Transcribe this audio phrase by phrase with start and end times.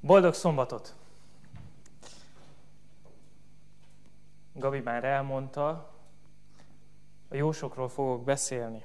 [0.00, 0.94] Boldog szombatot!
[4.52, 5.70] Gabi már elmondta,
[7.28, 8.84] a jósokról fogok beszélni.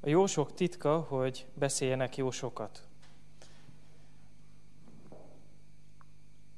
[0.00, 2.88] A jósok titka, hogy beszéljenek jósokat.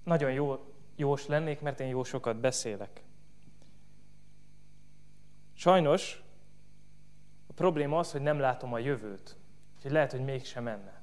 [0.05, 3.03] Nagyon jó, jós lennék, mert én jósokat beszélek.
[5.53, 6.23] Sajnos
[7.47, 9.37] a probléma az, hogy nem látom a jövőt.
[9.77, 11.00] Úgyhogy lehet, hogy mégsem menne.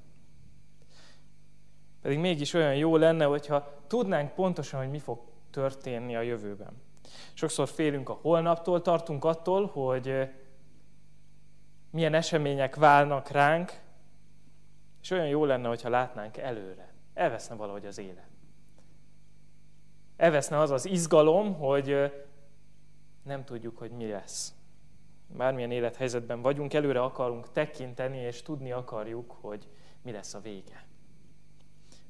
[2.07, 6.81] Pedig mégis olyan jó lenne, hogyha tudnánk pontosan, hogy mi fog történni a jövőben.
[7.33, 10.29] Sokszor félünk a holnaptól, tartunk attól, hogy
[11.89, 13.81] milyen események válnak ránk,
[15.01, 16.93] és olyan jó lenne, hogyha látnánk előre.
[17.13, 18.29] Elveszne valahogy az élet.
[20.17, 22.11] Elveszne az az izgalom, hogy
[23.23, 24.53] nem tudjuk, hogy mi lesz.
[25.27, 29.67] Bármilyen élethelyzetben vagyunk, előre akarunk tekinteni, és tudni akarjuk, hogy
[30.01, 30.85] mi lesz a vége.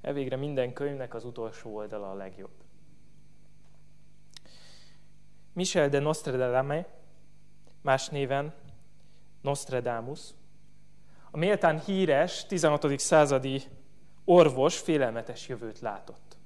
[0.02, 2.52] Evégre minden könyvnek az utolsó oldala a legjobb.
[5.54, 6.88] Michel de Nostradame,
[7.82, 8.54] más néven
[9.42, 10.20] Nostradamus,
[11.32, 13.00] a méltán híres 16.
[13.00, 13.64] századi
[14.26, 16.38] orvos félelmetes jövőt látott.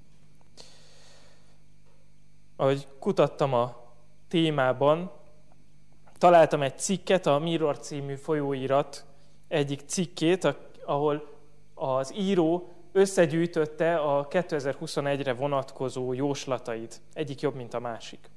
[2.55, 3.93] Ahogy kutattam a
[4.27, 5.11] témában,
[6.17, 9.05] találtam egy cikket, a Mirror című folyóirat
[9.47, 11.39] egyik cikkét, ahol
[11.73, 17.01] az író összegyűjtötte a 2021-re vonatkozó jóslatait.
[17.13, 18.29] Egyik jobb, mint a másik.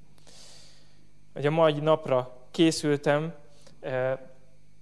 [1.33, 3.35] Hogy a mai napra készültem,
[3.81, 4.19] eh,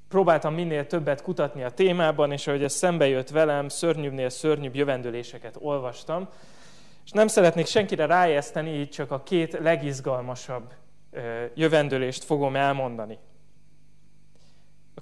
[0.09, 5.57] próbáltam minél többet kutatni a témában, és ahogy ez szembe jött velem, szörnyűbbnél szörnyűbb jövendőléseket
[5.61, 6.29] olvastam,
[7.05, 10.73] és nem szeretnék senkire rájeszteni, így csak a két legizgalmasabb
[11.11, 13.19] eh, jövendőlést fogom elmondani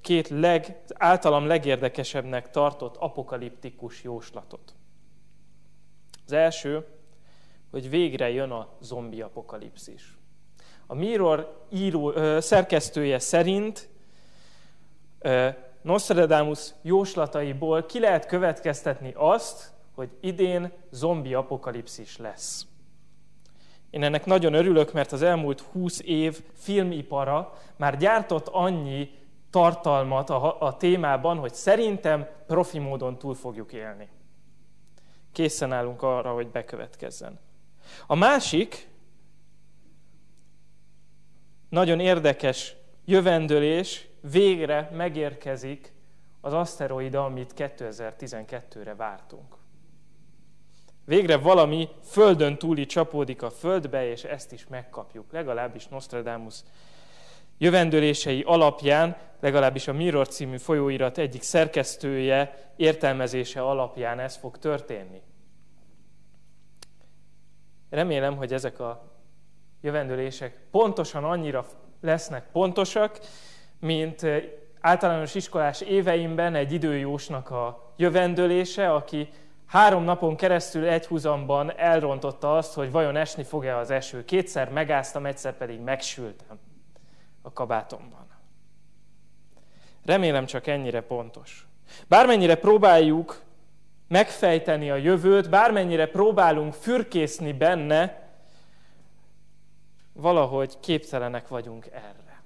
[0.00, 4.74] két leg, általam legérdekesebbnek tartott apokaliptikus jóslatot.
[6.26, 6.86] Az első,
[7.70, 10.18] hogy végre jön a zombi apokalipszis.
[10.86, 13.88] A Mirror író, ö, szerkesztője szerint
[15.18, 15.48] ö,
[15.82, 22.66] Nostradamus jóslataiból ki lehet következtetni azt, hogy idén zombi apokalipszis lesz.
[23.90, 29.10] Én ennek nagyon örülök, mert az elmúlt 20 év filmipara már gyártott annyi
[29.50, 34.08] tartalmat a, a témában, hogy szerintem profi módon túl fogjuk élni.
[35.32, 37.38] Készen állunk arra, hogy bekövetkezzen.
[38.06, 38.88] A másik,
[41.68, 45.92] nagyon érdekes jövendőlés, végre megérkezik
[46.40, 49.58] az aszteroida, amit 2012-re vártunk.
[51.04, 55.32] Végre valami földön túli csapódik a földbe, és ezt is megkapjuk.
[55.32, 56.62] Legalábbis Nostradamus
[57.60, 65.22] jövendőlései alapján, legalábbis a Mirror című folyóirat egyik szerkesztője értelmezése alapján ez fog történni.
[67.90, 69.02] Remélem, hogy ezek a
[69.80, 71.66] jövendőlések pontosan annyira
[72.00, 73.20] lesznek pontosak,
[73.80, 74.26] mint
[74.80, 79.28] általános iskolás éveimben egy időjósnak a jövendőlése, aki
[79.66, 84.24] három napon keresztül egyhuzamban elrontotta azt, hogy vajon esni fog-e az eső.
[84.24, 86.69] Kétszer megáztam, egyszer pedig megsültem
[87.42, 88.26] a kabátomban.
[90.04, 91.68] Remélem csak ennyire pontos.
[92.08, 93.42] Bármennyire próbáljuk
[94.08, 98.28] megfejteni a jövőt, bármennyire próbálunk fürkészni benne,
[100.12, 102.42] valahogy képtelenek vagyunk erre.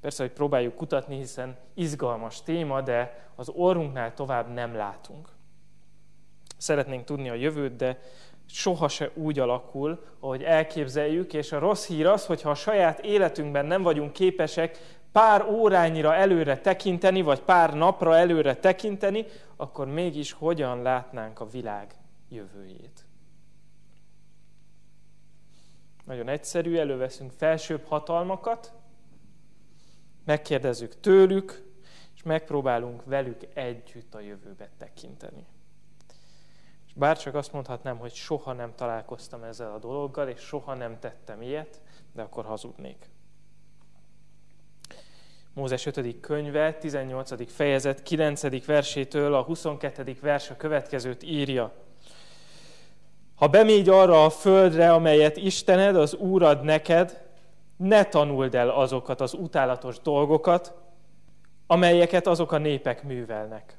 [0.00, 5.28] Persze, hogy próbáljuk kutatni, hiszen izgalmas téma, de az orrunknál tovább nem látunk.
[6.56, 8.00] Szeretnénk tudni a jövőt, de
[8.46, 13.66] soha se úgy alakul, ahogy elképzeljük, és a rossz hír az, hogyha a saját életünkben
[13.66, 14.78] nem vagyunk képesek
[15.12, 21.94] pár órányira előre tekinteni, vagy pár napra előre tekinteni, akkor mégis hogyan látnánk a világ
[22.28, 23.04] jövőjét.
[26.04, 28.72] Nagyon egyszerű, előveszünk felsőbb hatalmakat,
[30.24, 31.62] megkérdezzük tőlük,
[32.14, 35.46] és megpróbálunk velük együtt a jövőbe tekinteni.
[36.96, 41.42] Bár csak azt mondhatnám, hogy soha nem találkoztam ezzel a dologgal, és soha nem tettem
[41.42, 41.80] ilyet,
[42.12, 43.10] de akkor hazudnék.
[45.54, 46.20] Mózes 5.
[46.20, 47.52] könyve, 18.
[47.52, 48.64] fejezet, 9.
[48.66, 50.16] versétől a 22.
[50.20, 51.72] vers a következőt írja.
[53.34, 57.22] Ha bemégy arra a földre, amelyet Istened, az Úrad neked,
[57.76, 60.74] ne tanuld el azokat az utálatos dolgokat,
[61.66, 63.78] amelyeket azok a népek művelnek.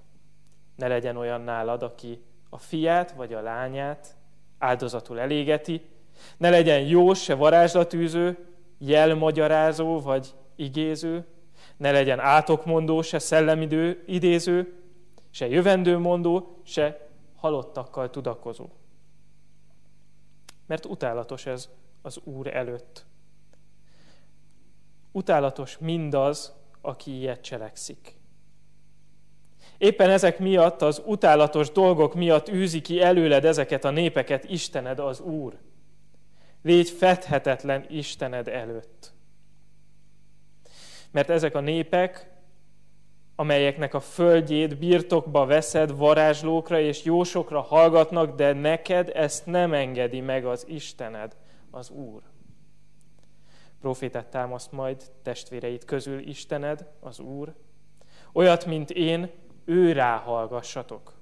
[0.75, 4.15] Ne legyen olyan nálad, aki a fiát vagy a lányát
[4.57, 5.81] áldozatul elégeti,
[6.37, 8.47] ne legyen jó se varázslatűző,
[8.77, 11.25] jelmagyarázó vagy igéző,
[11.77, 14.73] ne legyen átokmondó se szellemidő idéző,
[15.29, 18.69] se jövendőmondó, se halottakkal tudakozó.
[20.65, 21.69] Mert utálatos ez
[22.01, 23.05] az Úr előtt.
[25.11, 28.17] Utálatos mindaz, aki ilyet cselekszik.
[29.77, 35.19] Éppen ezek miatt, az utálatos dolgok miatt űzi ki előled ezeket a népeket Istened az
[35.19, 35.53] Úr.
[36.61, 39.13] Légy fedhetetlen Istened előtt.
[41.11, 42.29] Mert ezek a népek,
[43.35, 50.45] amelyeknek a földjét birtokba veszed, varázslókra és jósokra hallgatnak, de neked ezt nem engedi meg
[50.45, 51.35] az Istened,
[51.71, 52.21] az Úr.
[53.81, 57.53] Profétát támaszt majd testvéreit közül Istened, az Úr,
[58.33, 59.29] olyat, mint én,
[59.65, 61.13] ő ráhallgassatok.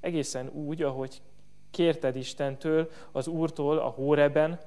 [0.00, 1.22] Egészen úgy, ahogy
[1.70, 4.60] kérted Istentől, az Úrtól a Hóreben,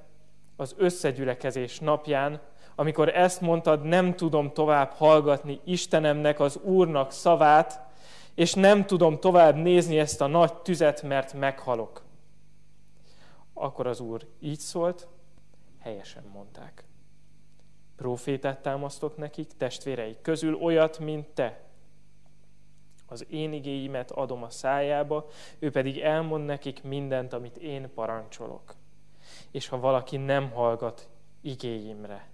[0.55, 2.41] az összegyülekezés napján,
[2.75, 7.85] amikor ezt mondtad, nem tudom tovább hallgatni Istenemnek, az Úrnak szavát,
[8.33, 12.03] és nem tudom tovább nézni ezt a nagy tüzet, mert meghalok.
[13.53, 15.07] Akkor az Úr így szólt,
[15.79, 16.83] helyesen mondták.
[17.95, 21.66] Profétát támasztok nekik, testvéreik közül olyat, mint te,
[23.11, 25.27] az én igéimet adom a szájába,
[25.59, 28.75] ő pedig elmond nekik mindent, amit én parancsolok.
[29.51, 31.09] És ha valaki nem hallgat
[31.41, 32.29] igéimre,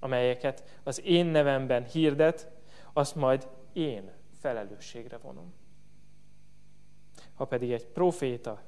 [0.00, 2.50] amelyeket az én nevemben hirdet,
[2.92, 5.54] azt majd én felelősségre vonom.
[7.34, 8.62] Ha pedig egy proféta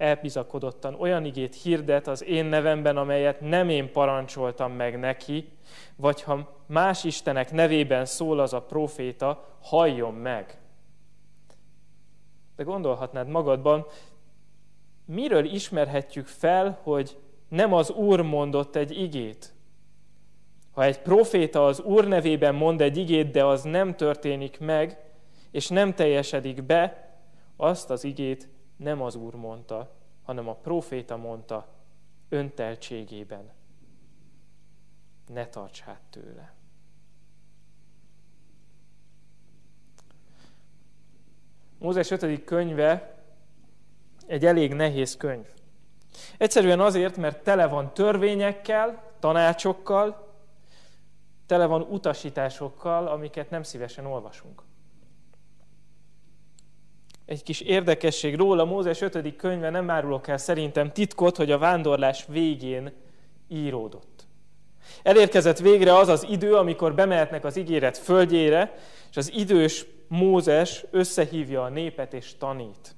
[0.00, 5.48] elbizakodottan olyan igét hirdet az én nevemben, amelyet nem én parancsoltam meg neki,
[5.96, 10.58] vagy ha más istenek nevében szól az a proféta, halljon meg.
[12.56, 13.86] De gondolhatnád magadban,
[15.04, 17.18] miről ismerhetjük fel, hogy
[17.48, 19.52] nem az Úr mondott egy igét?
[20.72, 24.98] Ha egy proféta az Úr nevében mond egy igét, de az nem történik meg,
[25.50, 27.10] és nem teljesedik be,
[27.56, 28.48] azt az igét
[28.80, 29.90] nem az Úr mondta,
[30.22, 31.68] hanem a proféta mondta
[32.28, 33.50] önteltségében.
[35.26, 36.52] Ne tarts hát tőle.
[41.78, 42.44] Mózes 5.
[42.44, 43.18] könyve
[44.26, 45.46] egy elég nehéz könyv.
[46.38, 50.34] Egyszerűen azért, mert tele van törvényekkel, tanácsokkal,
[51.46, 54.62] tele van utasításokkal, amiket nem szívesen olvasunk.
[57.30, 59.36] Egy kis érdekesség róla, Mózes 5.
[59.36, 62.92] könyve nem árulok el szerintem titkot, hogy a vándorlás végén
[63.48, 64.26] íródott.
[65.02, 68.74] Elérkezett végre az az idő, amikor bemehetnek az ígéret földjére,
[69.10, 72.94] és az idős Mózes összehívja a népet és tanít.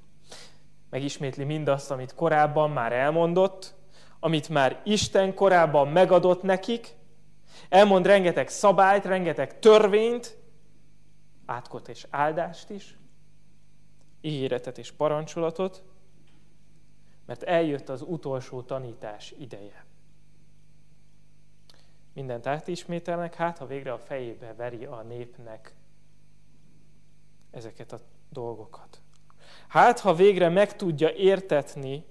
[0.91, 3.75] Megismétli mindazt, amit korábban már elmondott,
[4.21, 6.95] amit már Isten korábban megadott nekik,
[7.69, 10.37] elmond rengeteg szabályt, rengeteg törvényt,
[11.47, 12.97] átkot és áldást is,
[14.23, 15.83] ígéretet és parancsolatot,
[17.27, 19.85] mert eljött az utolsó tanítás ideje.
[22.13, 25.75] Mindent átismételnek, hát ha végre a fejébe veri a népnek
[27.51, 29.01] ezeket a dolgokat.
[29.69, 32.05] Hát ha végre meg tudja értetni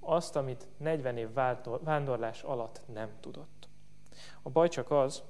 [0.00, 1.32] azt, amit 40 év
[1.82, 3.68] vándorlás alatt nem tudott.
[4.42, 5.22] A baj csak az,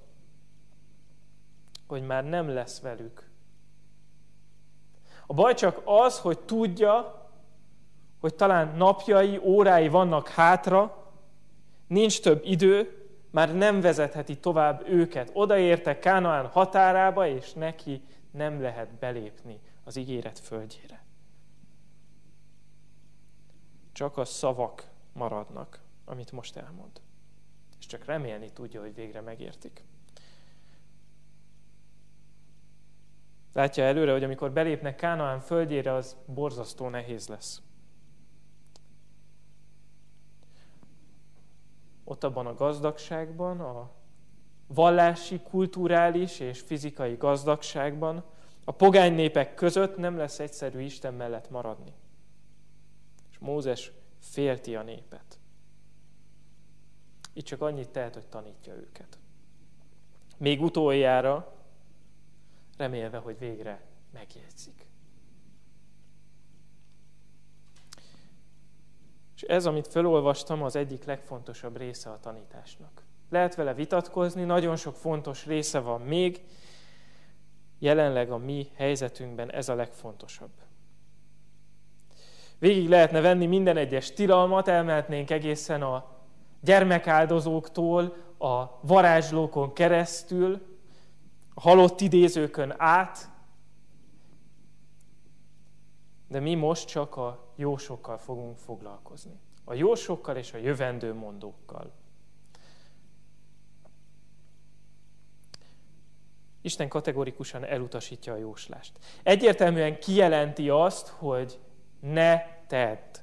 [1.86, 3.30] hogy már nem lesz velük
[5.26, 7.26] a baj csak az, hogy tudja,
[8.20, 11.04] hogy talán napjai, órái vannak hátra,
[11.86, 15.30] nincs több idő, már nem vezetheti tovább őket.
[15.32, 21.04] Odaértek Kánaán határába, és neki nem lehet belépni az ígéret földjére.
[23.92, 27.00] Csak a szavak maradnak, amit most elmond.
[27.78, 29.84] És csak remélni tudja, hogy végre megértik.
[33.56, 37.62] Látja előre, hogy amikor belépnek Kánaán földjére, az borzasztó nehéz lesz.
[42.04, 43.90] Ott abban a gazdagságban, a
[44.66, 48.24] vallási, kulturális és fizikai gazdagságban,
[48.64, 51.92] a pogány népek között nem lesz egyszerű Isten mellett maradni.
[53.30, 55.38] És Mózes félti a népet.
[57.32, 59.18] Itt csak annyit tehet, hogy tanítja őket.
[60.36, 61.55] Még utoljára
[62.76, 63.80] remélve, hogy végre
[64.12, 64.86] megjegyzik.
[69.34, 73.04] És ez, amit felolvastam, az egyik legfontosabb része a tanításnak.
[73.30, 76.44] Lehet vele vitatkozni, nagyon sok fontos része van még,
[77.78, 80.50] jelenleg a mi helyzetünkben ez a legfontosabb.
[82.58, 86.16] Végig lehetne venni minden egyes tilalmat, elmehetnénk egészen a
[86.60, 90.75] gyermekáldozóktól, a varázslókon keresztül,
[91.56, 93.30] halott idézőkön át,
[96.28, 99.40] de mi most csak a jósokkal fogunk foglalkozni.
[99.64, 101.92] A jósokkal és a jövendő mondókkal.
[106.60, 108.98] Isten kategorikusan elutasítja a jóslást.
[109.22, 111.60] Egyértelműen kijelenti azt, hogy
[112.00, 113.16] ne tedd.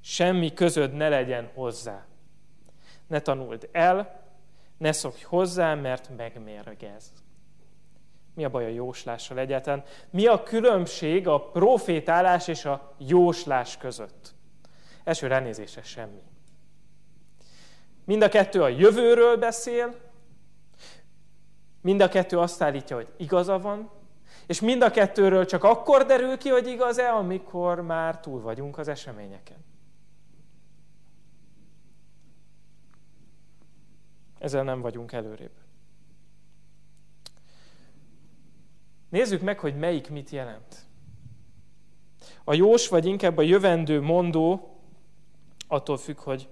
[0.00, 2.06] Semmi közöd ne legyen hozzá.
[3.06, 4.23] Ne tanuld el,
[4.76, 7.12] ne szokj hozzá, mert megmérgez.
[8.34, 9.82] Mi a baj a jóslással egyáltalán?
[10.10, 14.34] Mi a különbség a profétálás és a jóslás között?
[15.04, 16.22] Első ránézése semmi.
[18.04, 19.94] Mind a kettő a jövőről beszél,
[21.80, 23.90] mind a kettő azt állítja, hogy igaza van,
[24.46, 28.88] és mind a kettőről csak akkor derül ki, hogy igaz-e, amikor már túl vagyunk az
[28.88, 29.56] eseményeken.
[34.44, 35.52] Ezzel nem vagyunk előrébb.
[39.08, 40.86] Nézzük meg, hogy melyik mit jelent.
[42.44, 44.76] A jós, vagy inkább a jövendő mondó
[45.68, 46.48] attól függ, hogy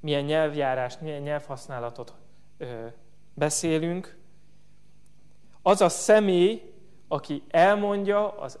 [0.00, 2.14] milyen nyelvjárást, milyen nyelvhasználatot
[2.58, 2.86] ö,
[3.34, 4.18] beszélünk.
[5.62, 6.74] Az a személy,
[7.08, 8.58] aki elmondja az